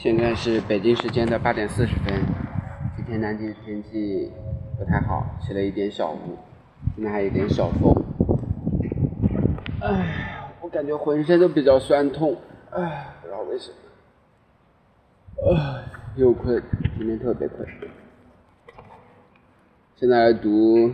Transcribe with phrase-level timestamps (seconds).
[0.00, 2.24] 现在是北京时间的八点四十分。
[2.94, 4.30] 今天南京天气
[4.78, 6.38] 不太好，起了一点小雾，
[6.94, 7.92] 现在还有点小风。
[9.80, 12.36] 唉，我感觉浑身都比较酸痛，
[12.70, 15.56] 唉，不知道为什么。
[15.56, 15.82] 唉，
[16.14, 16.62] 又困，
[16.96, 17.66] 今天特别困。
[19.96, 20.92] 现在读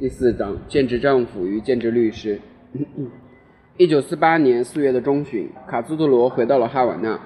[0.00, 2.40] 第四章：兼职丈夫与兼职律师。
[3.78, 7.20] 一九四八年四月的中旬，卡斯特罗回到了哈瓦那。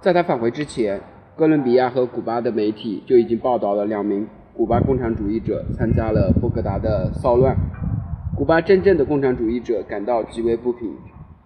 [0.00, 0.98] 在他返回之前，
[1.36, 7.54] 哥伦比亚和古巴的媒体就已经报道了两名古巴共产主义者参加了波格达的骚乱。
[8.34, 10.90] 古巴真正的共产主义者感到极为不平，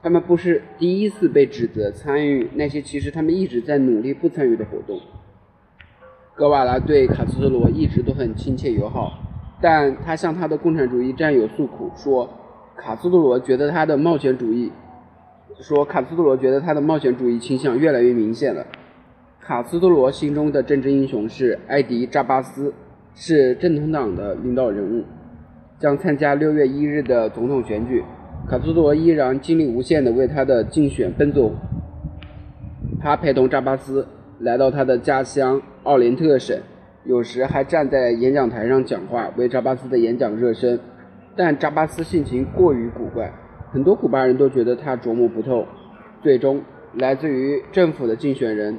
[0.00, 5.00] 他们不是第一次被指责参与那些其实他们一直在努力不参与的活动。
[6.36, 9.18] 格瓦拉对卡斯特罗一直都很亲切友好，
[9.60, 12.30] 但他向他的共产主义战友诉苦说。
[12.77, 14.70] 卡斯特罗觉得他的冒险主义，
[15.60, 18.66] 说卡斯特罗觉得他的冒险主义倾向越来越明显了。
[19.40, 22.72] 卡斯特罗心中的政治英雄是埃迪扎巴斯，
[23.14, 25.05] 是正统党的领导人物，
[25.78, 28.02] 将参加六月一日的总统选举。
[28.48, 31.52] 卡斯特罗依然精力无限地为他的竞选奔走。
[33.00, 34.06] 他陪同扎巴斯
[34.41, 36.58] 来到他的家乡奥林特省，
[37.05, 40.80] 有时还站在演讲台上讲话，为扎巴斯的演讲热身。
[41.36, 43.33] 但扎巴斯性情过于古怪，
[43.75, 45.67] 很多古巴人都觉得他琢磨不透。
[46.22, 48.78] 最终，来自于政府的竞选人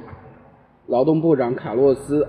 [0.86, 2.24] 劳动部长卡洛斯·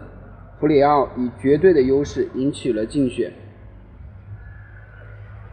[0.59, 3.31] 普里奥以绝对的优势赢取了竞选。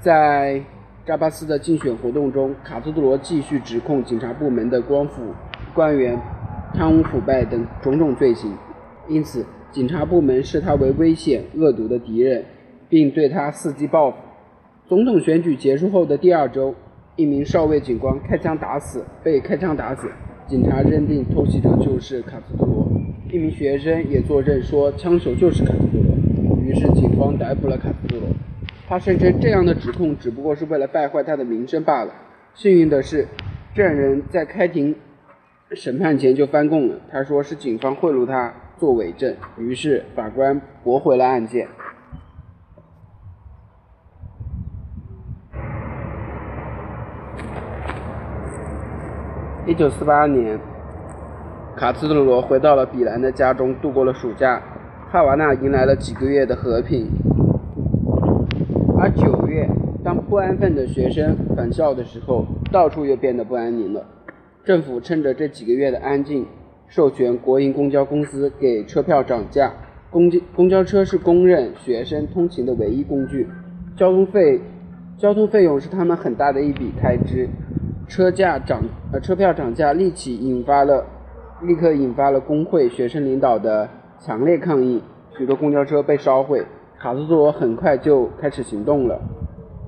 [0.00, 0.60] 在
[1.06, 5.22] 扎巴斯的竞选活动中，卡斯特罗继续指控警察部门的官府
[5.72, 6.20] 官员
[6.72, 8.52] 贪污腐败等种种罪行，
[9.06, 12.44] 因此警察部门视他为危险恶毒的敌人，
[12.88, 14.16] 并对他伺机报复。
[14.88, 16.74] 总统选举结束后的第二周，
[17.16, 20.10] 一名少尉警官开枪打死，被开枪打死。
[20.48, 22.90] 警察认定偷袭者就是卡斯特罗。
[23.30, 26.58] 一名学生也作证说枪手就是卡斯特罗。
[26.58, 28.28] 于是警方逮捕了卡斯特罗。
[28.88, 32.12] 他声称这样的指控只不过是为了败坏他的名声罢了。
[32.52, 33.28] 幸运的是，
[33.74, 34.94] 证人在开庭
[35.70, 37.00] 审判前就翻供了。
[37.10, 39.34] 他说是警方贿赂他做伪证。
[39.56, 41.68] 于是法官驳回了案件。
[49.66, 50.60] 一九四八年，
[51.74, 54.62] 卡斯特罗回到了比兰的家中，度过了暑假。
[55.10, 57.06] 哈瓦那迎来了几个月的和平。
[58.98, 59.66] 而九月，
[60.04, 64.04] 当不安分的学生返校的时候，到处又变得不安宁了。
[64.64, 66.44] 政府趁着这几个月的安静，
[66.86, 69.72] 授权国营公交公司给车票涨价。
[70.10, 73.48] 公交公交车是公认学生通勤的唯一工具，
[73.96, 74.60] 交通费
[75.16, 77.48] 交通费用是他们很大的一笔开支。
[78.06, 78.82] 车价涨，
[79.12, 81.04] 呃，车票涨价立即引发了，
[81.62, 83.88] 立刻引发了工会、学生领导的
[84.20, 85.02] 强烈抗议，
[85.36, 86.64] 许多公交车被烧毁。
[86.98, 89.20] 卡斯特罗很快就开始行动了。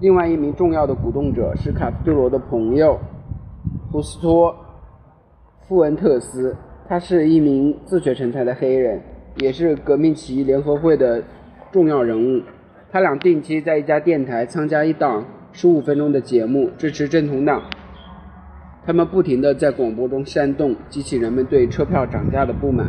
[0.00, 2.98] 另外一名重要的鼓动者是卡斯特罗的朋友，
[3.90, 4.52] 胡斯托·
[5.66, 6.54] 富恩特斯，
[6.88, 9.00] 他是一名自学成才的黑人，
[9.36, 11.22] 也是革命起义联合会的
[11.72, 12.42] 重要人物。
[12.90, 17.62] 他俩定期在一家电台参加一档十五分钟的节目，支持正统党。
[18.86, 22.86] 他们不停地在广播中煽动，激起人们对车票涨价的不满。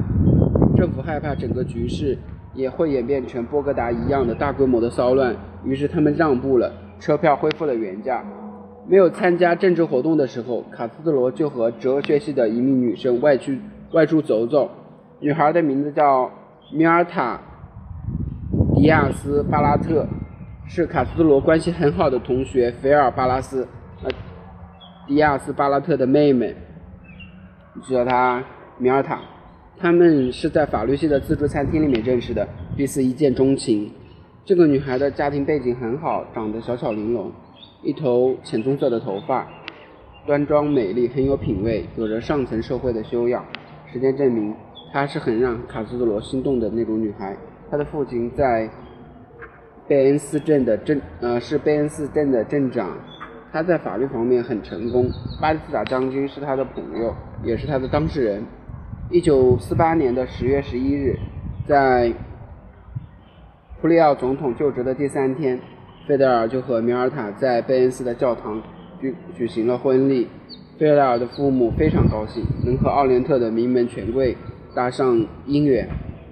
[0.75, 2.15] 政府害怕整个局势
[2.53, 8.23] 也会演变成波哥达一样的大规模的骚乱，于是他们让步了，车票恢复了原价。
[8.87, 13.59] 没有参加政治活动的时候，卡斯特罗就和哲学系的一名女生外去
[13.91, 14.69] 外出走走。
[15.19, 16.29] 女孩的名字叫
[16.71, 17.41] 米尔塔·
[18.75, 20.05] 迪亚斯·巴拉特，
[20.67, 23.67] 是卡斯特罗关系很好的同学菲尔·巴拉斯。
[25.07, 26.53] 迪亚斯巴拉特的妹妹，
[27.89, 28.43] 叫她
[28.77, 29.21] 米尔塔，
[29.77, 32.45] 他们是在法律系的自助餐厅里面认识的，
[32.75, 33.89] 彼此一见钟情。
[34.43, 37.31] 这个女孩的家庭背景很好，长得小巧玲珑，
[37.83, 39.47] 一头浅棕色的头发，
[40.25, 43.45] 端庄美丽，很有品味，有着上层社会的修养。
[43.91, 44.53] 时间证明，
[44.91, 47.37] 她是很让卡斯特罗心动的那种女孩。
[47.71, 48.69] 她的父亲在
[49.87, 52.97] 贝恩斯镇的镇，呃，是贝恩斯镇的镇长。
[53.51, 55.09] 他在法律方面很成功。
[55.41, 57.13] 巴蒂斯塔将军是他的朋友，
[57.43, 58.43] 也是他的当事人。
[59.09, 61.17] 一九四八年的十月十一日，
[61.65, 62.11] 在
[63.81, 65.59] 普里奥总统就职的第三天，
[66.07, 68.61] 费德尔就和米尔塔在贝恩斯的教堂
[68.99, 70.27] 举举行了婚礼。
[70.77, 74.35] 费德尔的父母非常高兴，能和奥连特的名门权贵
[74.75, 75.15] 搭上
[75.47, 75.87] 姻缘。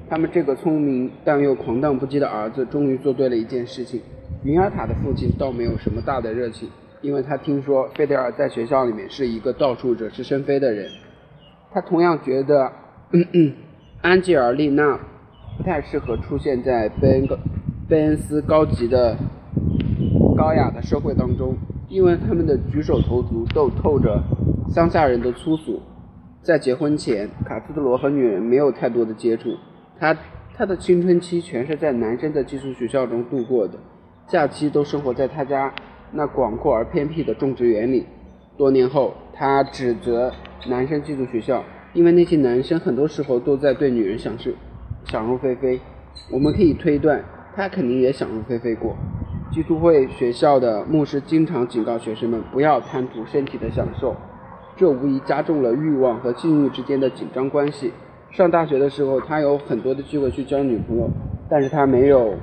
[0.08, 4.02] 他们这个聪明但又狂荡不羁的儿子，终于做对了一件事情。
[4.44, 6.70] 米尔塔的父亲倒没有什么大的热情。
[7.06, 10.90] 因为他听说费德尔在学校里面是一个到处惹是生非的人，
[11.72, 12.72] 他同样觉得
[14.02, 15.00] 安吉尔丽娜
[15.56, 17.38] 不太适合出现在贝恩高
[17.88, 19.16] 贝恩斯高级的
[20.36, 21.56] 高雅的社会当中，
[21.90, 24.24] 因为他们的举手投足都透着
[24.70, 25.80] 乡下人的粗俗。
[26.42, 29.56] 在结婚前，卡斯特罗和女人没有太多的接触，
[30.00, 30.18] 他
[30.56, 33.76] 他的青春期全是在男生的寄宿学校中度过的，
[34.28, 35.72] 假期都生活在他家
[36.16, 38.06] 那广阔而偏僻的种植园里。
[38.58, 40.32] 多年后，他指责
[40.70, 41.64] 男生寄宿学校，
[41.94, 44.50] 因为那些男生很多时候都在对女人享受
[45.04, 45.80] 想入非非。
[46.32, 47.22] 我们可以推断，
[47.54, 48.96] 他肯定也想入非非过。
[49.52, 54.16] 基督会学校的牧师经常警告学生们不要贪图身体的享受，
[54.78, 57.92] 这无疑加重了欲望和性欲之间的紧张关系。
[58.32, 61.10] 上大学的时候，他有很多的机会去交女朋友，
[61.50, 62.34] 但是他没有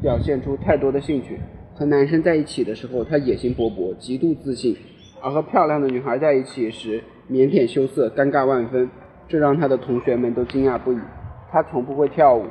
[0.00, 1.40] 表现出太多的兴趣。
[1.82, 4.76] 和男生在一起的时候，他野心勃勃，极度自信。
[5.20, 8.88] 而和漂亮的女孩在一起时，腼腆羞涩，尴尬万分，
[9.26, 10.98] 这让他的同学们都惊讶不已。
[11.50, 12.46] 他从不会跳舞，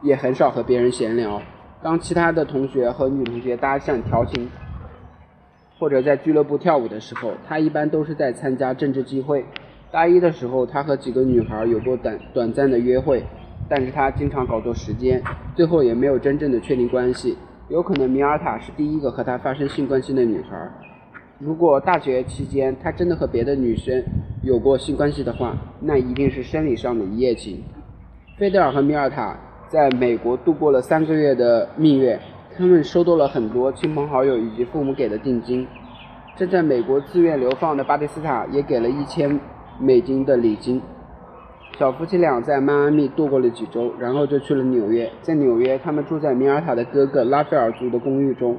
[0.00, 1.42] 也很少和别人闲聊。
[1.82, 4.48] 当其他的同学和女同学搭讪调情，
[5.80, 9.44] 或者在俱乐部跳舞的时候，他一般都是在参加政治聚会。
[9.90, 13.24] 大一的时候，他和几个女孩有过短短暂的约会，
[13.68, 15.22] 但是他经常搞错时间，
[15.54, 17.36] 最后也没有真正的确定关系。
[17.68, 20.70] 有可能米尔塔是第一个和他发生性关系的女孩。
[21.38, 24.02] 如果大学期间他真的和别的女生
[24.42, 27.62] 有过性关系的话，那一定是生理上的一夜情。
[28.38, 29.36] 菲德尔和米尔塔
[29.68, 32.18] 在美国度过了三个月的蜜月，
[32.56, 35.66] 他们收到了很多亲朋好友以及父母给的定金。
[36.36, 39.40] 正在美国自愿流放的巴蒂斯塔也给了一千
[39.80, 40.80] 美金的礼金。
[41.78, 45.10] 小夫妻俩在迈阿密度过了几周，然后就去了纽约。
[45.20, 48.56] 在纽约，他们住在米尔塔的哥哥拉斐尔租的公寓中。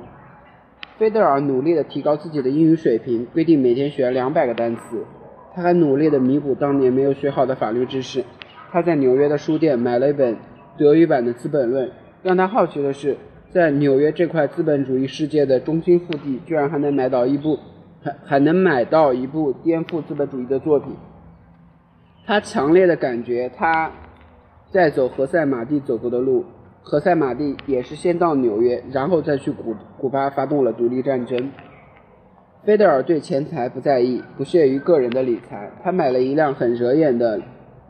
[1.00, 5.04] 菲德尔努力地提高自己的英语水平，规定每天学两百个单词。
[5.56, 8.24] 他还努力地弥补当年没有学好的法律知识。
[8.72, 10.38] 他在纽约的书店买了一本
[10.78, 11.88] 德语版的《资本论》。
[12.22, 13.18] 让他好奇的是，
[13.50, 17.58] 在纽约这块资本主义世界的中心腹地，居然还能买到一部
[18.04, 20.92] 还还能买到一部颠覆资本主义的作品。
[22.28, 23.90] 他强烈的感觉，他
[24.70, 26.44] 在走何塞马蒂走过的路。
[26.84, 31.50] 何塞马蒂也是先到纽约，然后再去古古巴发动了独立战争。
[32.66, 35.72] 菲德尔对钱财不在意，不屑于个人的理财。
[35.82, 37.40] 他买了一辆很惹眼的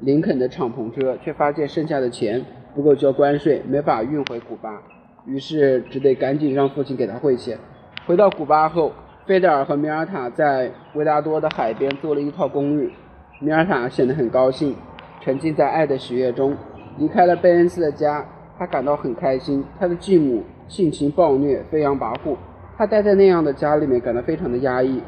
[0.02, 2.46] 林肯的敞篷车，却发现剩下的钱
[2.76, 4.80] 不够交关税，没法运回古巴，
[5.26, 7.58] 于是只得赶紧让父亲给他汇钱。
[8.06, 8.92] 回到古巴后，
[9.26, 12.92] 菲德尔和米尔塔在维达多的海边租了一套公寓。
[13.40, 14.76] 米尔塔显得很高兴，
[15.22, 16.58] 沉浸在爱的喜悦中。
[16.98, 18.26] 离开了贝恩斯的家，
[18.58, 19.64] 他感到很开心。
[19.80, 22.36] 他的继母性情暴虐，飞扬跋扈，
[22.76, 25.04] 他待在那样的家里面感到非常的压抑。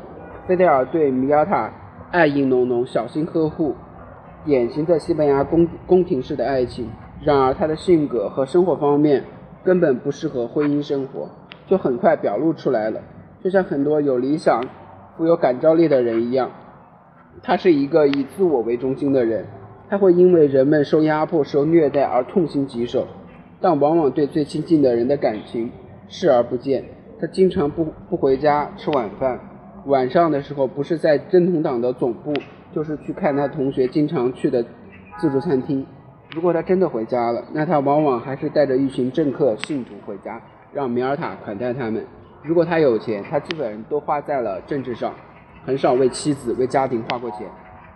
[0.47, 1.71] 菲德尔对米尔塔
[2.11, 3.73] 爱意浓浓，小心呵护，
[4.45, 6.87] 典型的西班牙宫宫廷式的爱情。
[7.23, 9.23] 然而他的性格和生活方面
[9.63, 11.27] 根本不适合婚姻生活，
[11.65, 13.01] 就很快表露出来了。
[13.43, 14.63] 就像很多有理想、
[15.17, 16.51] 富有感召力的人一样。
[17.41, 19.45] 他是一个以自我为中心的人，
[19.89, 23.07] 他会因为人们受压迫、受虐待而痛心疾首，
[23.61, 25.71] 但往往对最亲近的人的感情
[26.07, 26.83] 视而不见。
[27.19, 29.39] 他经常不不回家吃晚饭，
[29.85, 32.33] 晚上的时候不是在真统党的总部，
[32.73, 34.63] 就是去看他同学经常去的
[35.19, 35.85] 自助餐厅。
[36.33, 42.05] 如果他真的回家了，那他往往还是带着一群政客信徒回家，让米尔塔款待他们。
[42.43, 45.13] 如果他有钱，他基本都花在了政治上。
[45.69, 47.45] 很少为妻子、为家庭花过钱。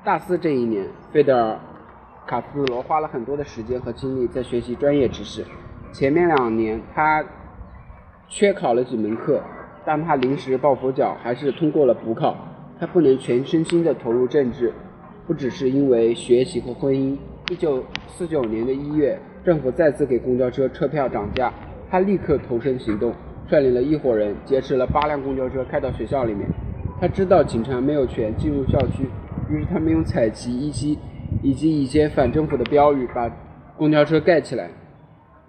[0.03, 1.53] 大四这一年，费德尔·
[2.29, 5.43] 卡斯罗花了很多的时间和精力在学习专业知识。
[5.91, 7.25] 前面两年他
[8.29, 9.41] 缺考了几门课，
[9.83, 12.37] 但他临时抱佛脚，还是通过了补考。
[12.79, 14.71] 他不能全身心地投入政治，
[15.25, 17.17] 不只是因为学习和婚姻。
[17.49, 21.51] 一九四九年的一月，政府再次给公交车车票涨价，
[21.89, 23.11] 他立刻投身行动，
[23.49, 26.47] 率领了一伙人劫持了八辆公交车，开到学校里面。
[27.03, 29.09] 他知道警察没有权进入校区，
[29.49, 30.97] 于是他们用彩旗以及
[31.41, 33.29] 以及一些反政府的标语把
[33.75, 34.69] 公交车盖起来。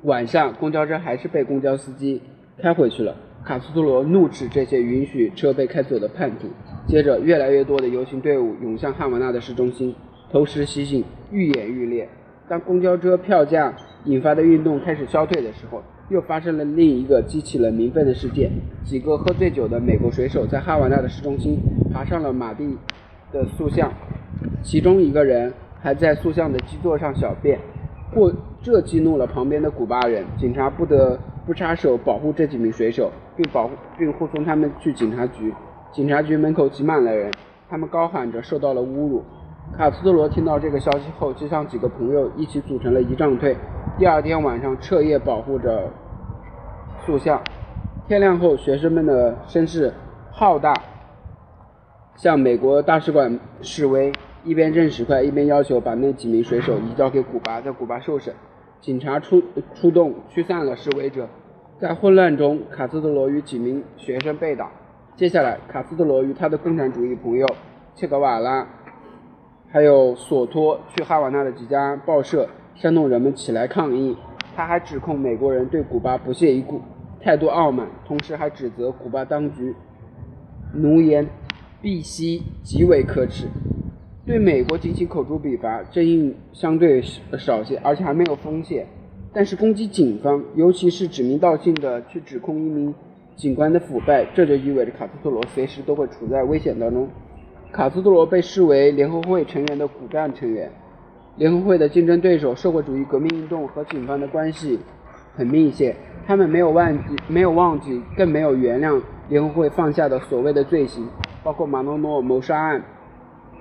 [0.02, 2.20] 晚上，公交车还是被公交司机
[2.60, 3.14] 开回去了。
[3.44, 6.48] 卡斯特罗怒斥这些允许车被开走的叛徒。
[6.88, 9.94] 接着，越来越多的游行队伍涌向汉瓦那的市中心，
[10.32, 12.08] 投石袭警愈演愈烈。
[12.48, 13.72] 当公交车票价
[14.06, 15.80] 引发的运动开始消退的时候，
[16.10, 18.50] 又发生了另一个激起了民愤的事件：
[18.84, 21.58] 几个喝醉酒的美国水手在哈瓦那的市中心
[21.92, 22.76] 爬上了马蒂
[23.32, 23.90] 的塑像，
[24.62, 27.58] 其中一个人还在塑像的基座上小便，
[28.12, 28.32] 或
[28.62, 35.52] 这激怒了旁边的古巴人，警察不得不插手保护这几名水手，并保护并护送他们去警察局。
[35.90, 37.30] 警察局门口挤满了人，
[37.68, 39.22] 他们高喊着受到了侮辱。
[39.72, 43.56] 卡斯特罗听到这个消息后，就向几个朋友一起组成了仪仗队，
[43.98, 45.90] 第二天晚上彻夜保护着
[47.04, 47.42] 塑像。
[48.06, 49.92] 天亮后，学生们的声势
[50.30, 50.74] 浩大，
[52.14, 54.12] 向美国大使馆示威，
[54.44, 58.32] 一边扔石块，一边要求把那几名水手移交给古巴，在古巴受审。
[58.80, 59.42] 警察出
[59.74, 61.26] 出动驱散了示威者。
[61.80, 64.70] 在混乱中，卡斯特罗与几名学生被打。
[65.16, 67.46] 接下来，卡斯特罗与他的共产主义朋友
[67.94, 68.66] 切格瓦拉，
[69.74, 74.16] 还有索托去哈瓦那的几家报社煽动人们起来抗议。
[74.54, 76.80] 他还指控美国人对古巴不屑一顾。
[77.20, 79.74] 态度傲慢，同时还指责古巴当局
[80.74, 81.26] 奴颜
[81.82, 83.48] 婢膝，极为可耻。
[84.24, 87.02] 对美国进行口诛笔伐，争议相对
[87.36, 88.86] 少些，而且还没有风险。
[89.32, 92.94] 但是攻击警方，尤其是指名道姓的去指控一名
[93.34, 97.08] 警官的腐败，这就意味着卡斯特罗随时都会处在危险当中。
[97.74, 100.70] 卡斯特罗被视为联合会成员的骨干成员，
[101.34, 104.78] 联合会的竞争对手社会主义革命运动和警方的关系
[105.34, 105.96] 很密切。
[106.24, 111.08] 他们没有忘记，没有忘记，更没有原谅联合会犯下的所谓的罪行，
[111.42, 112.80] 包括马诺诺谋杀案。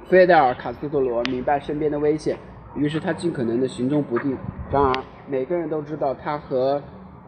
[0.08, 2.38] 菲德尔·卡斯特罗明白身边的危险，
[2.75, 4.38] 于是他尽可能的行踪不定。
[4.72, 4.93] 然而，
[5.27, 6.79] 每个人都知道他和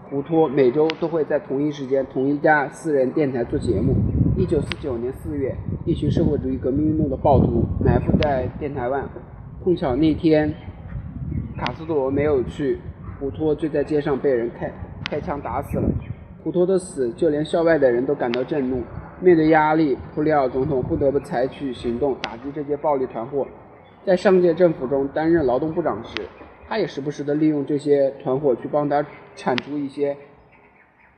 [0.08, 3.96] 胡托每周都会在同一时间、同一家私人电台做节目。
[4.38, 9.02] 一九四九年四月，一群社会主义革命运动的暴徒埋伏在电台外，
[9.64, 10.54] 碰巧那天
[11.58, 12.78] 卡斯特罗没有去，
[13.18, 14.70] 胡托就在街上被人开。
[15.10, 15.88] 开枪打死了，
[16.44, 18.84] 普托的死，就连校外的人都感到震怒。
[19.22, 23.48] 面对压力，普里奥总统不得不采取行动打击这些暴力团伙。
[24.04, 26.24] 在上届政府中担任劳动部长时，
[26.68, 30.18] 他也时不时地利用这些团伙去帮他铲除一些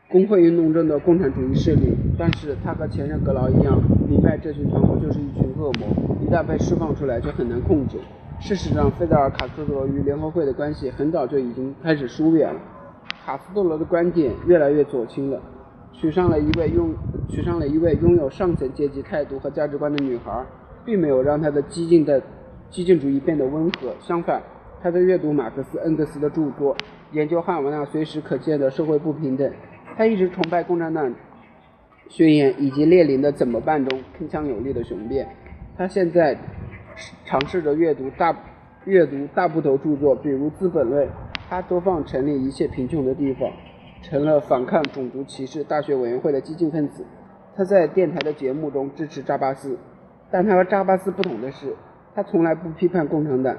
[0.09, 1.93] 工会运动中的共产主义势力。
[2.17, 5.87] 但是他和前任格劳一样，明白这群团伙就是一群恶魔，
[6.25, 7.97] 一旦被释放出来就很难控制。
[8.39, 12.59] 事实上，费德尔·卡斯特罗与联合会的关系很早就已经开始疏远了。
[13.25, 15.41] 卡斯特罗的观点越来越左倾了，
[15.91, 16.93] 娶上了一位拥
[17.27, 20.45] 娶上了一位拥有上层阶级态度和价值观的女孩，
[20.85, 22.21] 并没有让他的激进的
[22.69, 23.93] 激进主义变得温和。
[23.99, 24.41] 相反，
[24.81, 26.77] 他在阅读马克思、恩格斯的著作，
[27.11, 29.51] 研究汉瓦那随时可见的社会不平等。
[29.97, 31.11] 他一直崇拜共产党
[32.07, 35.27] 宣言以及列宁的《怎么办》中铿锵有力的雄辩。
[35.75, 36.37] 他现在
[37.25, 38.35] 尝试着阅读大
[38.85, 41.07] 阅读大部头著作，比如《资本论》。
[41.49, 43.49] 他多放成立一切贫穷的地方，
[44.03, 47.05] 成了反抗种族歧视大学委员会的激进分子。
[47.55, 49.79] 他在电台的节目中支持扎巴斯，
[50.29, 51.73] 但他和扎巴斯不同的是，
[52.13, 53.55] 他从来不批判共产党，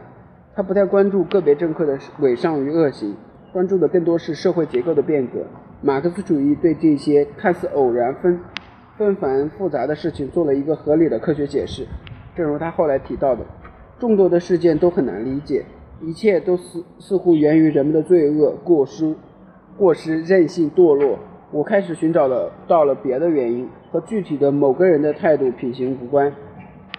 [0.55, 3.17] 他不太关注个别政客的伪善与恶行，
[3.53, 5.45] 关注的更多是社会结构的变革。
[5.81, 8.39] 马克思主义对这些看似偶然、纷
[8.97, 11.87] 纷繁复杂的事情做了一个合理的科学解释。
[12.37, 13.45] 正如他后来提到的，
[13.99, 15.65] 众多的事件都很难理解。
[16.01, 19.15] 一切都似似乎源于人们的罪恶、过失、
[19.77, 21.19] 过失、任性、堕落。
[21.51, 26.33] 我开始寻找了到了别的原因，和具体的某个人的态度品行无关。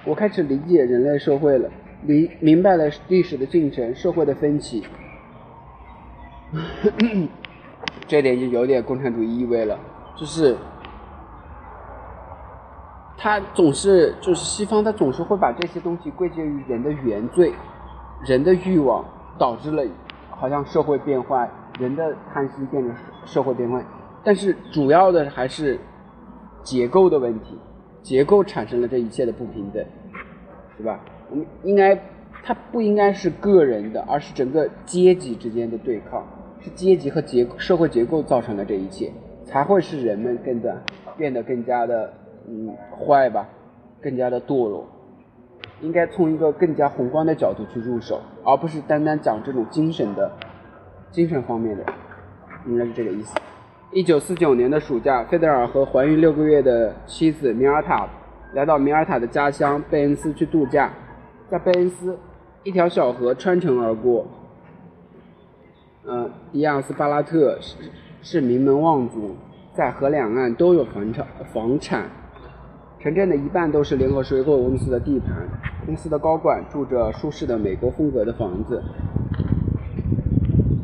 [0.06, 1.70] 我开始理解人类社会了，
[2.04, 4.84] 理明白了历史的进程、社会的分歧。
[8.08, 9.78] 这点就有点共产主义意味了，
[10.16, 10.56] 就是
[13.18, 17.54] 他总是就是西方，他总是会把这些东西归结于人的原罪。
[18.28, 19.06] 人的欲望
[19.38, 19.82] 导致了
[20.30, 23.82] 好像社会变坏，人的贪心变成社会变坏，
[24.26, 25.80] 但是主要的还是
[26.62, 27.58] 结构的问题，
[28.02, 29.82] 结构产生了这一切的不平等，
[30.76, 31.00] 是吧？
[31.30, 31.98] 我们应该，
[32.44, 36.22] 它不应该是个人的，而是整个阶级之间的对抗，
[36.62, 39.12] 是阶级和结社会结构造成的这一切，
[39.46, 40.76] 才会使人们更加
[41.18, 42.14] 变得更加的
[42.48, 43.48] 嗯坏吧，
[44.02, 44.88] 更加的堕落。
[45.82, 50.30] 应该从一个更加宏观的角度去入手，而不是单单讲这种精神的、
[51.10, 51.86] 精神方面的，
[52.68, 53.40] 应该是这个意思。
[53.92, 58.06] 一九四九年的暑假，费德尔和怀孕六个月的妻子米尔塔
[58.54, 60.92] 来到米尔塔的家乡贝恩斯去度假。
[61.50, 62.20] 在贝恩斯，
[62.64, 64.28] 一条小河穿城而过。
[66.08, 67.76] 嗯，迪亚斯巴拉特是
[68.22, 69.36] 是名门望族，
[69.76, 72.06] 在河两岸都有房产房产。
[73.00, 75.48] 城镇的一半都是联合水果公司的地盘，
[75.86, 78.82] 公司的高管住着舒适的美国风格的房子。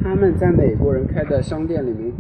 [0.02, 2.14] 他们在美国人开的商店里面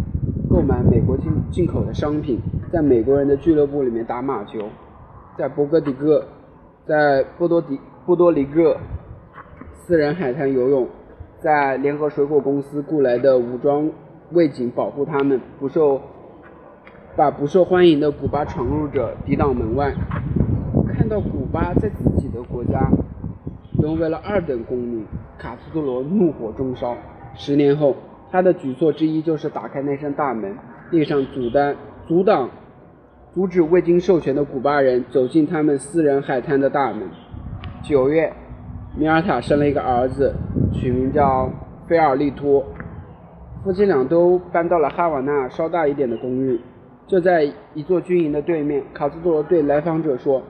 [0.50, 4.68] 购买美国进进口的商品，在美国人的俱乐部里面打马球，
[5.38, 6.26] 在波哥迪戈，
[6.86, 8.78] 在波多迪波多黎各
[9.74, 10.88] 私人海滩游泳，
[11.46, 13.88] 在联合水果公司雇来的武装
[14.32, 16.02] 卫警保护他们不受。
[17.16, 19.94] 把不受欢迎的古巴闯入者抵挡门外。
[20.98, 22.90] 看到古巴在自己的国家
[23.78, 25.06] 沦为了二等公民。
[25.38, 26.98] 卡斯特罗怒火中烧。
[27.36, 27.96] 十年后，
[28.32, 30.58] 他的举措之一就是打开那扇大门，
[30.90, 31.76] 立上阻单
[32.08, 32.50] 阻挡、
[33.36, 37.08] 阻止未经授权的古巴人走进他们私人海滩的大门。
[37.84, 38.34] 九月，
[38.98, 40.34] 米尔塔生了一个儿子，
[40.80, 41.50] 取名叫
[41.88, 42.64] 菲尔利托。
[43.64, 46.60] 夫妻俩都搬到了哈瓦那稍大一点的公寓，
[47.08, 48.84] 就在一座军营的对面。
[48.94, 50.44] 卡斯特罗对来访者说：“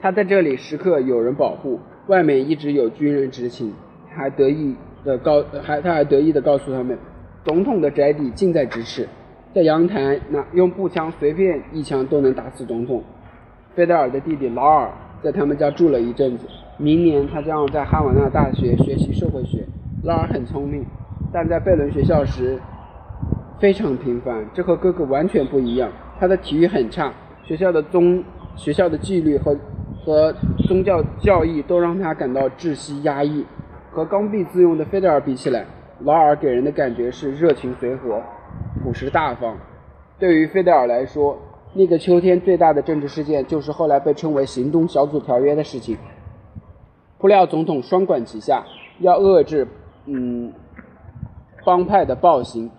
[0.00, 3.72] 他在这里时刻有人保护，外面一直有军人执勤。”
[4.14, 6.96] 还得意的告还他还得意的告诉他们，
[7.42, 9.08] 总统的宅邸近在咫尺，
[9.52, 13.02] 在阳台那用步枪随便一枪都能打死总统。
[13.74, 14.92] 费德尔的弟弟劳尔
[15.24, 19.64] 在他们家住了一阵子，明年他将要在哈瓦那大学学习社会学。
[20.02, 20.84] 劳尔很聪明。
[21.32, 22.60] 但在贝伦学校时
[23.58, 25.90] 非常平凡，这和哥哥完全不一样。
[26.20, 27.10] 他的体育很差，
[27.42, 28.22] 学校的宗
[28.54, 29.56] 学校的纪律和
[30.04, 30.30] 和
[30.68, 33.46] 宗教教义都让他感到窒息压抑。
[33.90, 35.64] 和刚愎自用的费德尔比起来，
[36.00, 38.20] 劳尔给人的感觉是热情随和、
[38.82, 39.56] 朴实大方。
[40.18, 41.38] 对于费德尔来说，
[41.74, 45.96] 那个秋天最大的政治事件就是后来被称为“行动小组条约”的事情。
[47.18, 48.64] 不料总统双管齐下，
[49.00, 49.66] 要遏制，
[50.06, 50.52] 嗯。
[51.66, 52.70] 帮派的暴行，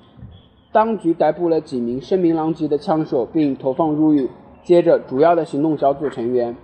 [0.72, 4.30] 当局逮捕了几名声名狼藉的枪手，并投放入狱。
[4.62, 6.56] 接着，主要的行动小组成员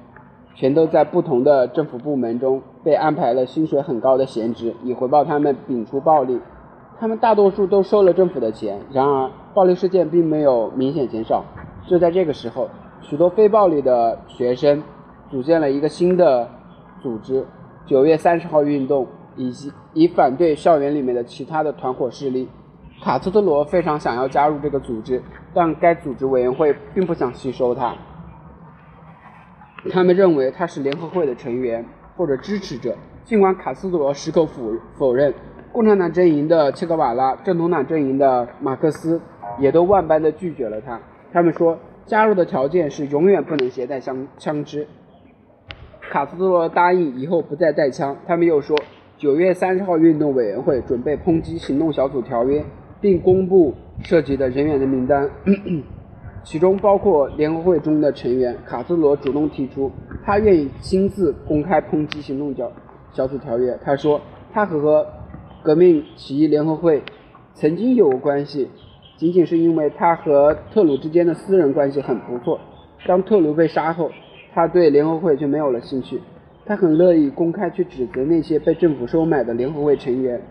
[0.53, 6.39] 全都在不同的政府部门中被安排了薪水很高的闲职，以回报他们摒除暴力。
[6.99, 8.79] 他们大多数都收了政府的钱。
[8.91, 11.43] 然而，暴力事件并没有明显减少。
[11.87, 12.69] 就在这个时候，
[13.01, 14.81] 许多非暴力的学生
[15.29, 16.49] 组建了一个新的
[17.01, 17.45] 组织——
[17.85, 19.07] 九月三十号运动。
[19.37, 22.49] 以及以反对校园里面的其他的团伙势力，
[23.01, 25.23] 卡斯特罗非常想要加入这个组织，
[25.53, 27.95] 但该组织委员会并不想吸收他。
[29.89, 31.83] 他们认为他是联合会的成员
[32.17, 35.33] 或者支持者，尽管卡斯特罗矢口否否认。
[35.71, 39.21] 共产党阵营的切格瓦拉、正统党阵营的马克思
[39.59, 40.99] 也都万般的拒绝了他。
[41.33, 44.87] 他们说，加入的条件是永远不能携带枪枪支。
[46.11, 48.17] 卡斯特罗答应以后不再带枪。
[48.27, 48.77] 他们又说。
[49.17, 52.65] 九月三十号，运动委员会准备抨击行动小组条约，
[52.99, 55.29] 并公布涉及的人员的名单，
[56.43, 58.57] 其中包括联合会中的成员。
[58.65, 59.91] 卡斯罗主动提出，
[60.23, 62.71] 他愿意亲自公开抨击行动小
[63.13, 63.77] 小组条约。
[63.83, 64.19] 他说，
[64.51, 65.05] 他和
[65.61, 67.03] 革命起义联合会
[67.53, 68.69] 曾经有过关系，
[69.21, 72.59] 仅仅是因为他和特鲁之间的私人关系很不错。
[73.05, 74.09] 当特鲁被杀后，
[74.51, 76.19] 他对联合会就没有了兴趣。
[76.65, 80.41] 他很乐意公开去指责那些被政府收买的联合会成员。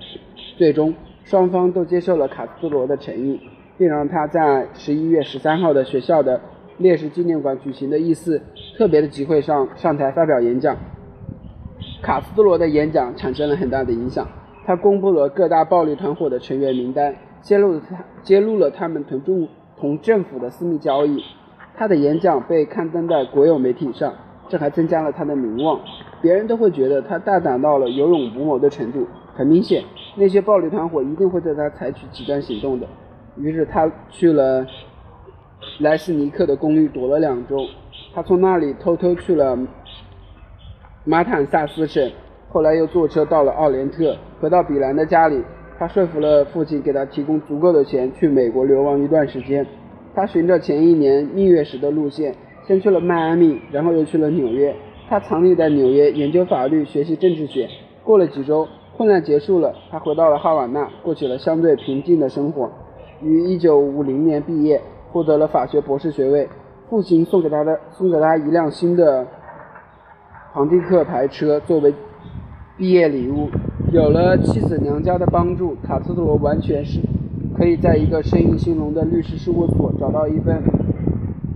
[0.56, 3.40] 最终，双方都接受了卡斯罗的诚意，
[3.76, 6.40] 并让他在十一月十三号的学校的
[6.78, 8.40] 烈士纪念馆举行的一次
[8.78, 10.76] 特别的集会上上台发表演讲。
[12.02, 14.28] 卡斯罗的演讲产生了很大的影响。
[14.64, 21.22] 他公布了各大暴力团伙的成员名单，揭露了他揭露了他们同政同政府的私密交易。
[21.76, 24.12] 他的演讲被刊登在国有媒体上。
[24.48, 25.78] 这还增加了他的名望，
[26.20, 29.06] 别人都会觉得他大胆到了有勇无谋的程度。
[29.32, 29.84] 很明显，
[30.16, 32.86] 那些暴力团伙一定会对他采取极端行动的。
[33.36, 34.66] 于是他去了
[35.78, 37.58] 莱斯尼克的公寓躲了两周，
[38.12, 39.56] 他从那里偷偷去了
[41.04, 42.10] 马坦萨斯省，
[42.48, 45.44] 后来又坐车到了奥连特，回到比兰的家里，
[45.80, 49.66] 他说服了父亲给他提供足够的钱去美国流亡一段时间。
[50.14, 52.34] 他循着前一年蜜月时的路线。
[52.66, 54.76] 先去了迈阿密，然后又去了纽约。
[55.08, 57.66] 他藏匿在纽约研究法律、学习政治学。
[58.04, 62.70] 过了几周，混乱结束了，他回到了哈瓦那，过起了相对平静的生活。
[63.22, 66.46] 于1950年毕业，获得了法学博士学位。
[66.90, 69.26] 父亲送给他的送给他一辆新的
[70.52, 71.92] 庞蒂克牌车作为
[72.76, 73.48] 毕业礼物。
[73.92, 77.00] 有了妻子娘家的帮助，卡斯特罗完全是
[77.56, 80.62] 可以在一个生意兴隆的律师事务所找到一份。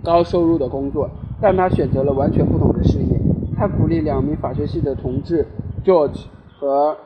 [0.02, 1.08] 高收入的工作，
[1.40, 3.20] 但他选择了完全不同的事业。
[3.56, 5.46] 他鼓励两名法学系的同志
[5.84, 6.24] George
[6.58, 6.96] 和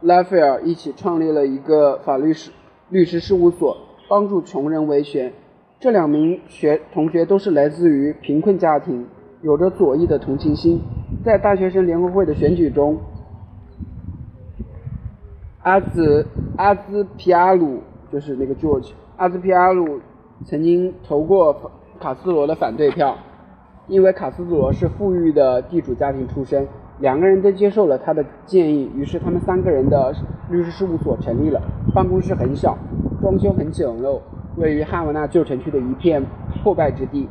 [0.00, 2.52] 拉斐尔一起创立了一个法律事
[2.88, 3.76] 律师事务所，
[4.08, 5.32] 帮助穷人维权。
[5.80, 9.04] 这两名学同学都是来自于贫困家庭，
[9.42, 10.80] 有着左翼的同情心。
[11.24, 12.96] 在大学生联合会的选举中，
[15.62, 17.80] 阿兹阿兹皮阿鲁
[18.12, 20.00] 就是那个 George，阿兹皮阿鲁
[20.44, 21.72] 曾经投过。
[22.00, 23.16] 卡斯罗的反对票，
[23.88, 26.64] 因为卡斯罗是富裕的地主家庭出身，
[27.00, 30.14] 两个人都接受了他的建议，于是他们三个人的
[30.48, 31.60] 律师事务所成立了。
[31.92, 32.78] 办公室很小，
[33.20, 34.20] 装修很简陋，
[34.56, 36.24] 位于哈瓦那旧城区的一片
[36.62, 37.28] 破败之地，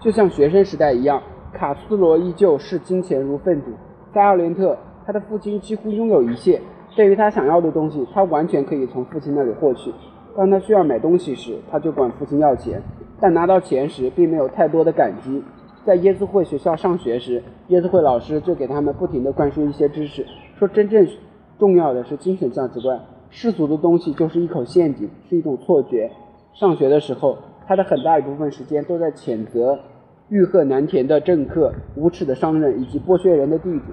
[0.00, 1.22] 就像学生时代一样。
[1.52, 3.70] 卡斯罗依旧视金钱如粪土。
[4.12, 6.60] 在奥连特，他的父亲几乎拥有一切，
[6.96, 9.92] 对于他想要的东西，他完全可以从父亲那里获取。
[10.36, 12.82] 当他需要买东西时，他就管父亲要钱，
[13.20, 15.42] 但拿到钱时并没有太多的感激。
[15.84, 20.24] 在耶稣会学校上学时，耶稣会老师就给他们不停地灌输一些知识，
[20.58, 21.06] 说真正
[21.58, 26.10] 重要的是精神价值观，世俗的东西就是一口陷阱，是一种错觉。
[26.54, 29.78] 上学的时候，他的很大一部分时间都在谴责
[30.28, 33.84] 欲壑难填的政客、无耻的商人以及剥削人的地主。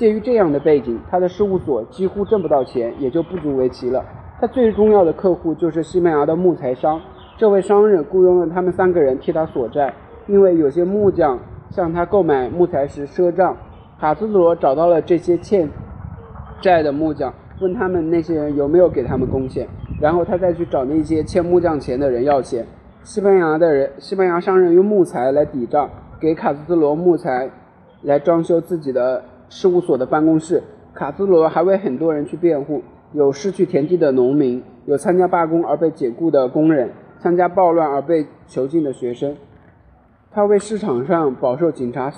[0.00, 4.02] 鉴于这样的背景，他的事务所几乎挣不到钱，也就不足为奇了。
[4.40, 6.98] 他最重要的客户就是西班牙的木材商，
[7.36, 9.92] 这位商人雇佣了他们三个人替他索债。
[10.26, 13.54] 因为有些木匠向他购买木材时赊账，
[14.00, 15.68] 卡斯特罗找到了这些欠
[16.62, 19.68] 债的木匠，问他们那些人有没有给他们贡献，
[20.00, 22.66] 然后他再去找那些欠木匠钱的人要钱。
[23.02, 27.50] 西班牙的人，西班牙商人用木材来抵账，给卡斯特罗木材
[28.00, 30.62] 来装修自己的事务所的办公室。
[30.94, 32.82] 卡斯罗还为很多人去辩护，
[33.12, 39.36] 有失去田地的农民，有参加罢工而被解雇的工人，参加暴乱而被囚禁的学生。
[40.32, 42.12] 他为市场上饱受警察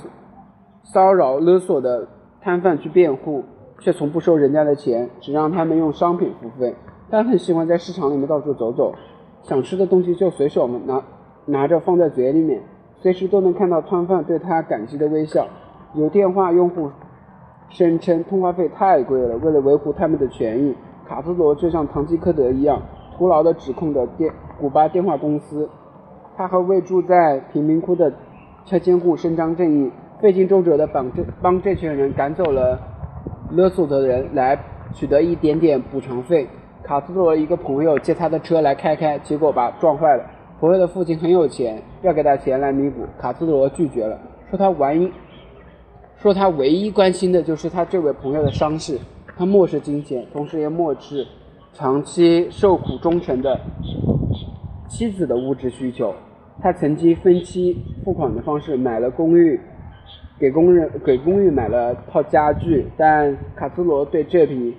[0.83, 2.09] 骚扰勒索的
[2.41, 3.45] 摊贩去辩护，
[3.79, 6.75] 却从不收人家的钱，只让他们用商品付费。
[7.11, 8.95] 他很喜欢在市场里面到处走走，
[9.43, 11.03] 想吃的东西就随手拿
[11.45, 12.63] 拿着放在嘴里面，
[13.01, 15.47] 随时都能看到摊贩对他感激的微笑。
[15.95, 16.91] 有电话用户
[17.73, 20.75] 声称通话费太贵了，为了维护他们的权益，
[21.09, 22.83] 卡斯罗就像堂吉诃德一样，
[23.17, 24.31] 徒劳地指控着电
[24.61, 25.69] 古巴电话公司。
[26.37, 28.13] 他和为住在贫民窟的
[28.67, 32.79] 拆迁户伸张正义，费尽周折地帮这帮这群人赶走了
[33.51, 34.59] 勒索的人，来
[34.93, 36.47] 取得一点点补偿费。
[36.83, 40.25] 卡斯罗一个朋友借他的车来开开，结果把撞坏了。
[40.61, 44.19] 朋友的父亲很有钱，要给他钱来弥补，卡斯罗拒绝了，
[44.51, 45.11] 说他玩
[46.23, 48.97] 说他唯一关心的就是他这位朋友的伤势，
[49.37, 51.27] 他漠视金钱，同时也漠视
[51.73, 53.59] 长期受苦忠诚的。
[54.87, 56.15] 妻子的物质需求，
[56.61, 59.59] 他曾经分期付款的方式买了公寓，
[60.39, 64.77] 给工人给公寓买了套家具，但卡斯罗对这笔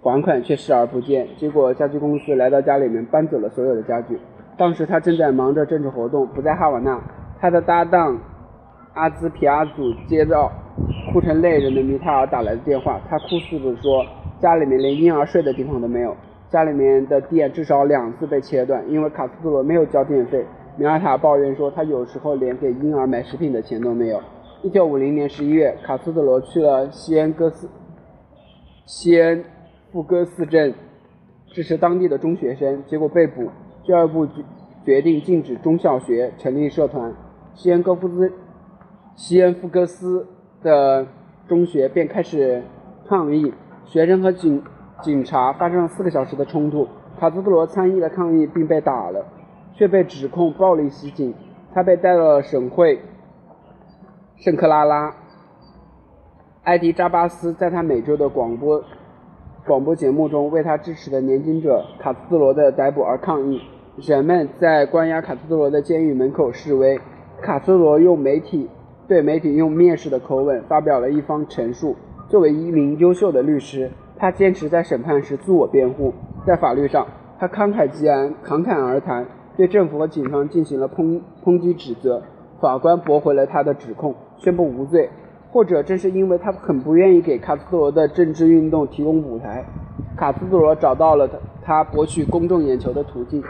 [0.00, 1.26] 还款却视而不见。
[1.36, 4.16] 结果家具公司来到家里面搬走了所有的家具。
[4.56, 7.02] 当时他正在忙着政治活动，不在哈瓦那。
[7.40, 8.16] 他的搭档
[8.94, 10.52] 阿兹皮阿祖接到
[11.12, 14.04] 哭成泪人的米塔尔打来的电话，他哭诉着说，
[14.40, 16.14] 家里面连婴儿睡的地方都没有。
[16.50, 20.44] 家里面的电至少两次被切断，因为卡斯特罗没有交电费。
[20.76, 24.20] 米尔塔抱怨说，他有时候连给婴儿买食品的钱都没有。
[24.62, 27.68] 1950年11月，卡斯特罗去了西恩戈斯
[28.84, 29.44] 西恩
[29.90, 30.74] 富戈斯镇
[31.48, 33.48] 支持当地的中学生，结果被捕。
[33.84, 34.42] 教育部决
[34.84, 37.12] 决定禁止中小学成立社团，
[37.54, 38.32] 西恩戈夫斯
[39.16, 40.26] 西恩富戈斯
[40.62, 41.06] 的
[41.48, 42.62] 中学便开始
[43.08, 43.52] 抗议，
[43.84, 44.62] 学生和警。
[45.02, 46.88] 警察发生了四个小时的冲突，
[47.20, 49.26] 卡斯特罗参与了抗议并被打了，
[49.74, 51.34] 却被指控暴力袭警。
[51.74, 52.98] 他被带到了省会
[54.36, 55.14] 圣克拉拉。
[56.64, 58.82] 埃迪扎巴斯在他每周的广播
[59.66, 63.60] 广播节目中为他支持的年轻者卡斯特罗的逮捕而抗议。
[63.96, 66.98] 人们在关押卡斯特罗的监狱门口示威。
[67.42, 68.70] 卡斯特罗用媒体
[69.08, 71.96] 对媒体用蔑视的口吻发表了一方陈述。
[72.28, 73.90] 作为一名优秀的律师。
[74.18, 76.10] 他坚持在审判时自我辩护，
[76.46, 77.06] 在法律上，
[77.38, 79.26] 他慷慨激昂、侃侃而谈，
[79.58, 82.22] 对政府和警方进行了抨抨击指责。
[82.58, 85.10] 法官驳回了他的指控，宣布无罪。
[85.50, 89.62] 或者正是因为他很不愿意给卡斯特罗的政治运动提供舞台，
[90.16, 93.44] 卡斯特罗找到了他他博取公众眼球的途径。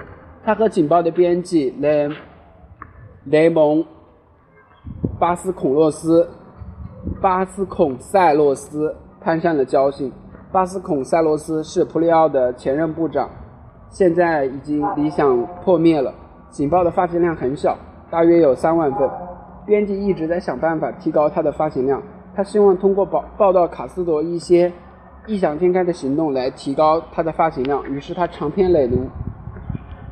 [0.44, 2.08] 他和《警报》的编辑雷
[3.24, 3.84] 雷蒙
[5.18, 6.28] 巴斯孔洛斯
[7.22, 10.12] 巴斯孔塞洛斯攀上了交情。
[10.52, 13.30] 巴斯孔塞洛斯是普里奥的前任部长，
[13.88, 16.12] 现在已经理想破灭了。
[16.50, 17.78] 警报的发行量很小，
[18.10, 19.08] 大约有三万份。
[19.64, 22.02] 编辑一直在想办法提高它的发行量，
[22.34, 24.70] 他希望通过报报道卡斯多一些
[25.26, 27.82] 异想天开的行动来提高它的发行量。
[27.88, 28.98] 于是他长篇累牍。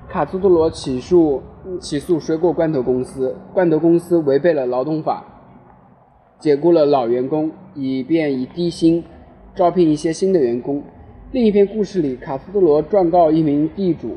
[0.08, 1.42] 卡斯多罗起诉
[1.80, 5.24] 起诉水果罐头公司，罐头公司违背了劳动法，
[6.38, 9.04] 解雇了老员工，以便以低薪。
[9.56, 10.82] 招聘一些新的员工。
[11.30, 14.16] 另一篇故事里，卡斯特罗状告一名地主，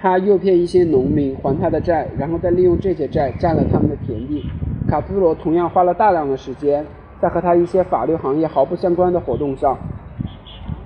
[0.00, 4.42] 他诱骗一些农民还他的债，然后再利用这些债占了他们的田地。
[4.88, 6.86] 卡斯特罗同样花了大量的时间
[7.20, 9.76] 在和他一些法律行业毫不相关的活动上。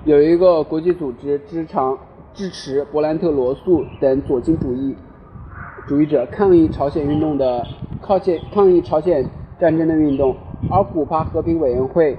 [0.03, 1.97] 有一个国际组织支长
[2.33, 4.93] 支持勃兰特·罗素等左倾主义
[5.85, 7.61] 主义者抗议朝鲜运动的
[8.01, 9.25] 靠线抗议朝鲜
[9.59, 10.33] 战争的运动，
[10.71, 12.17] 而古巴和平委员会。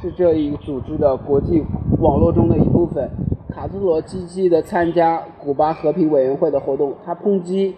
[0.00, 1.60] 是这一组织的国际
[1.98, 3.10] 网络中的一部分。
[3.52, 7.74] 卡斯罗积极地参加古巴和平委员会的活动，他抨击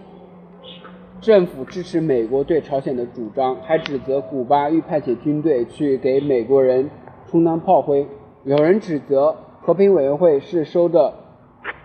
[1.21, 6.91] 政府支持美国对朝鲜的主张，还指责古巴欲派遣军队去给美国人
[7.31, 8.07] 充当炮灰。
[8.45, 11.15] 有人指责和平委员会是收着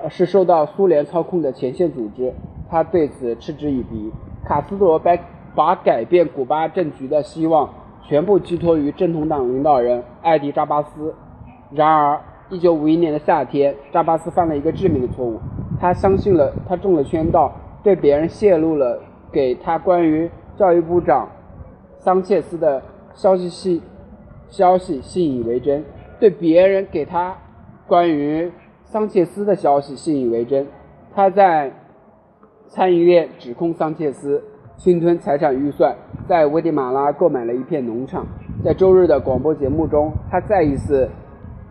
[0.01, 2.34] 呃是受到苏联操控的前线组织，
[2.75, 4.11] 他对此嗤之以鼻。
[4.43, 5.17] 卡斯特罗把
[5.55, 7.69] 把改变古巴政局的希望
[8.03, 11.13] 全部寄托于正统党领导人艾迪扎巴斯。
[11.71, 15.39] 然而，一九五一年的夏天，扎巴斯犯了一个致命的错误，
[15.79, 17.49] 他相信了，他中了圈套，
[17.81, 18.99] 对别人泄露了
[19.31, 21.29] 给他关于教育部长
[21.97, 22.83] 桑切斯的
[23.13, 23.81] 消息信
[24.49, 25.85] 消息信以为真，
[26.19, 27.38] 对别人给他
[27.88, 28.51] 关于
[28.83, 30.67] 桑切斯的消息信以为真。
[31.15, 31.71] 他在
[32.67, 34.43] 参议院指控桑切斯
[34.78, 35.95] 侵吞财产预算，
[36.28, 38.25] 在危地马拉购买了一片农场。
[38.63, 41.10] 在周日的广播节目中，他再一次。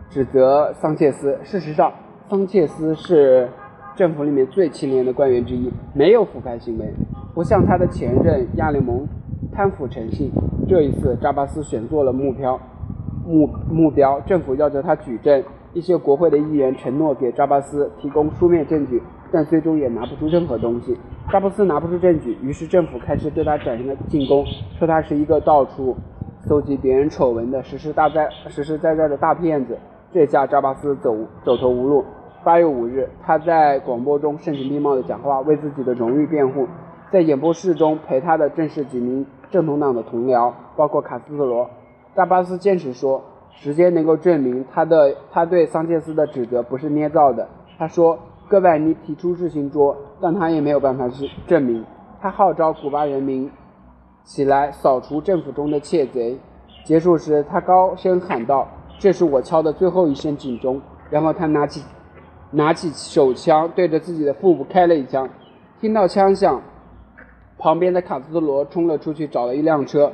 [0.07, 1.37] 指责桑切斯。
[1.43, 1.91] 事实上，
[2.29, 3.49] 桑切斯是
[3.95, 6.93] 政府里面最清廉的官员之一，没有腐败行为，
[7.33, 9.05] 不像他的前任亚里蒙
[9.51, 10.31] 贪腐成性。
[10.69, 12.57] 这一次，扎巴斯选做了目标，
[13.25, 15.43] 目目标，政府要求他举证。
[15.73, 19.01] 一些国会的议员承诺给扎巴斯提供书面证据，
[19.35, 20.97] 但最终也拿不出任何东西。
[21.29, 24.45] 扎巴斯拿不出证据，于是政府开始对他展开了进攻，
[24.79, 25.93] 说他是一个到处
[26.47, 29.77] 搜集别人丑闻的实实在在、实实在在的大骗子。
[30.13, 32.05] 这下扎巴斯走走投无路。
[32.45, 36.65] 八月五日，他在广播中声情并茂地讲话，为自己的荣誉辩护。
[37.11, 41.69] 在演播室中陪他的正是几名正统党的同僚，包括卡斯特罗。
[42.15, 43.21] 扎巴斯坚持说，
[43.51, 47.49] 时间能够证明他的他对桑切斯的指责不是捏造的。
[47.77, 48.17] 他说，
[48.47, 51.83] 戈拜尼提出自行桌，但他也没有办法去证明。
[52.21, 53.49] 他号召古巴人民
[54.23, 56.37] 起来扫除政府中的窃贼。
[56.83, 58.67] 结束时，他高声喊道。
[58.97, 61.83] 这是我敲的最后一声警钟，然后他拿起
[62.51, 65.27] 拿起手枪，对着自己的腹部开了一枪。
[65.81, 66.61] 听到枪响，
[67.57, 70.13] 旁边的卡斯特罗冲了出去，找了一辆车，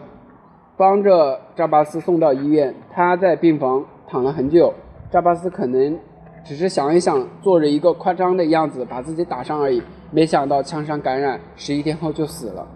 [0.77, 2.73] 帮着扎巴斯送到医院。
[2.91, 4.73] 他在病房躺了很久。
[5.11, 5.99] 扎巴斯可能
[6.43, 9.81] 只是想一想，做着一个夸张的样子，把自己打伤而已。
[10.09, 12.67] 没想到枪伤感染，十一天后就死了。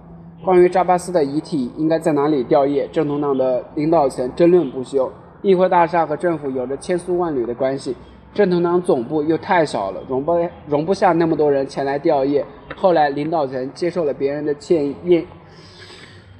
[0.43, 5.11] 关于扎巴斯的遗体应该在哪里吊唁，正统党的领导层争论不休。
[5.41, 7.95] 议会大厦和政府有着千丝万缕的关系，
[8.33, 10.33] 正统党总部又太小了，容不
[10.67, 12.43] 容不下那么多人前来吊唁。
[12.75, 15.27] 后来领导层接受了别人的建议，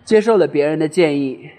[0.03, 1.49] 接受了别人的建议，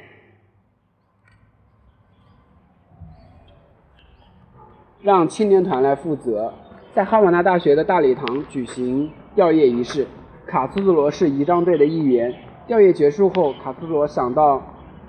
[5.06, 6.52] 让青年团来负责，
[6.92, 10.04] 在哈瓦那大学的大礼堂举行吊唁仪式。
[10.48, 12.34] 卡斯特罗是仪仗队的一员。
[12.66, 14.60] 吊唁结束后，卡斯特罗想到。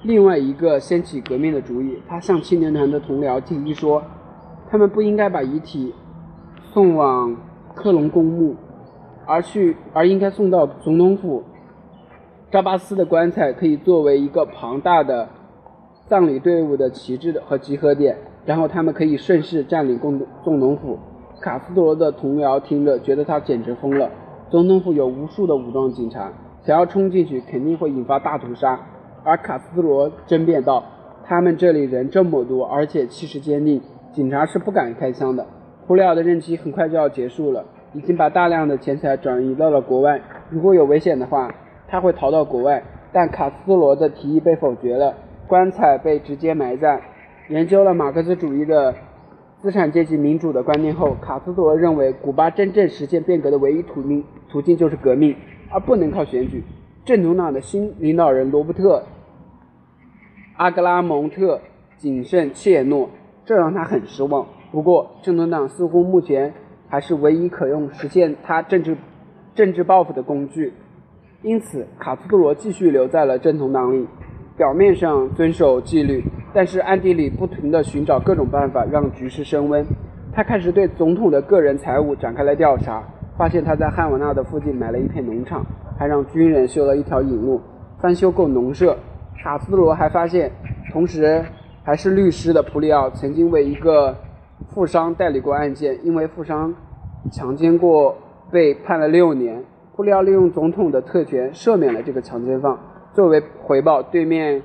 [0.04, 4.04] 另外一个掀起革命的主意，他向青年团的同僚提议说，
[4.70, 5.92] 他们不应该把遗体
[6.72, 7.36] 送往
[7.74, 8.56] 克隆公墓，
[9.26, 11.44] 而去而应该送到总统府。
[12.52, 15.28] 扎巴斯的棺材可以作为一个庞大的
[16.06, 18.16] 葬礼队伍的旗帜的和集合点，
[18.48, 20.98] 然后他们可以顺势占领共总统府。
[21.42, 24.10] 卡斯特罗的同僚听着，觉得他简直疯了。
[24.50, 26.32] 总统府有无数的武装警察，
[26.64, 28.80] 想要冲进去肯定会引发大屠杀。
[29.26, 30.82] 而卡斯特罗争辩道
[31.28, 33.82] ：“他们这里人这么多，而且气势坚定，
[34.14, 35.46] 警察是不敢开枪的。
[35.86, 40.22] 普里奥的任期很快就要结束了，已经把大量的钱财转移到了国外。
[40.50, 41.54] 如果有危险的话，
[41.90, 42.82] 他会逃到国外。
[43.12, 45.14] 但卡斯特罗的提议被否决了，
[45.48, 47.00] 棺材被直接埋葬。
[47.50, 48.94] 研究了马克思主义的
[49.62, 55.34] 资产阶级民主的观念后，卡斯特罗认为，古巴真正实现变革的唯一途径途径就是革命，
[55.72, 56.62] 而不能靠选举。
[57.06, 59.04] 正统党的新领导人罗伯特。
[60.58, 61.62] 阿格拉蒙特
[61.98, 63.08] 谨慎怯懦，
[63.46, 64.46] 这让他很失望。
[64.72, 66.54] 不过，正统党似乎目前
[66.90, 68.98] 还是唯一可用实现他政治
[69.56, 70.74] 政治抱负的工具。
[71.44, 74.08] 因此，卡斯特罗继续留在了正统党里，
[74.58, 79.86] 表面上遵守纪律，但是暗地里不停地寻找各种办法让局势升温。
[80.34, 83.04] 他开始对总统的个人财务展开了调查，
[83.38, 85.64] 发现他在汉瓦纳的附近买了一片农场，
[85.96, 87.62] 还让军人修了一条引路，
[88.00, 88.98] 翻修过农舍。
[89.44, 90.52] 卡斯罗还发现，
[90.92, 91.46] 同时
[91.84, 94.16] 还是律师的普里奥曾经为一个
[94.74, 96.74] 富商代理过案件，因为富商
[97.32, 98.18] 强奸过
[98.52, 99.64] 被判了六年。
[99.96, 102.76] 普里奥利用总统的特权赦免了这个强奸犯，
[103.18, 104.62] 作为回报，对面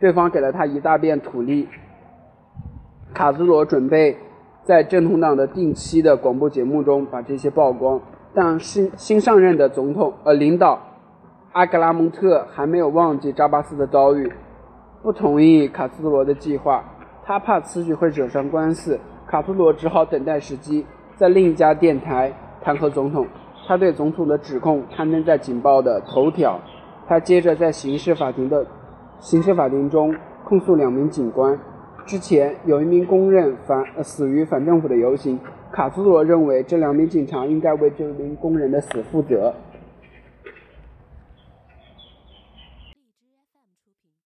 [0.00, 1.68] 对方给了他一大片土地。
[3.14, 4.16] 卡斯罗准备
[4.64, 8.00] 在正统党的定期的广播节目中把这些曝光，
[8.34, 10.80] 但新新上任的总统呃领导。
[11.52, 14.32] 阿格拉蒙特还没有忘记扎巴斯的遭遇，
[15.00, 16.82] 不同意卡斯罗的计划。
[17.24, 20.84] 他怕此举会惹上官司，卡斯罗只好等待时机，
[21.16, 23.24] 在另一家电台弹劾总统。
[23.68, 26.58] 他对总统的指控刊登在《警报》的头条。
[27.06, 28.66] 他接着在刑事法庭的
[29.20, 30.14] 刑事法庭中
[30.44, 31.58] 控诉两名警官。
[32.06, 35.38] 之前有一名工人反死于反政府的游行，
[35.72, 39.54] 卡斯罗认为这两名警察应该为这名工人的死负责。